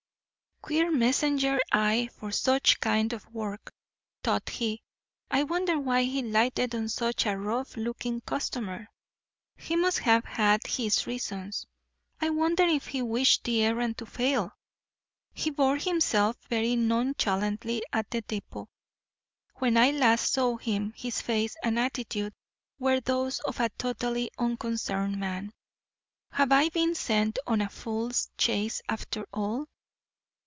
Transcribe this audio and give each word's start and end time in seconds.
"Queer 0.63 0.91
messenger, 0.91 1.59
I, 1.71 2.09
for 2.15 2.31
such 2.31 2.79
kind 2.79 3.13
of 3.13 3.27
work," 3.33 3.73
thought 4.23 4.47
he. 4.47 4.83
"I 5.31 5.41
wonder 5.41 5.79
why 5.79 6.03
he 6.03 6.21
lighted 6.21 6.75
on 6.75 6.87
such 6.87 7.25
a 7.25 7.35
rough 7.35 7.75
looking 7.75 8.21
customer. 8.21 8.87
He 9.57 9.75
must 9.75 9.97
have 9.97 10.23
had 10.23 10.67
his 10.67 11.07
reasons. 11.07 11.65
I 12.21 12.29
wonder 12.29 12.61
if 12.65 12.85
he 12.85 13.01
wished 13.01 13.43
the 13.43 13.63
errand 13.63 13.97
to 13.97 14.05
fail. 14.05 14.51
He 15.33 15.49
bore 15.49 15.77
himself 15.77 16.37
very 16.47 16.75
nonchalantly 16.75 17.81
at 17.91 18.11
the 18.11 18.21
depot. 18.21 18.69
When 19.55 19.77
I 19.77 19.89
last 19.89 20.31
saw 20.31 20.57
him 20.57 20.93
his 20.95 21.21
face 21.21 21.55
and 21.63 21.79
attitude 21.79 22.33
were 22.77 22.99
those 22.99 23.39
of 23.39 23.59
a 23.59 23.69
totally 23.79 24.29
unconcerned 24.37 25.19
man. 25.19 25.53
Have 26.33 26.51
I 26.51 26.69
been 26.69 26.93
sent 26.93 27.39
on 27.47 27.61
a 27.61 27.69
fool's 27.69 28.29
chase 28.37 28.79
after 28.87 29.25
all?" 29.33 29.65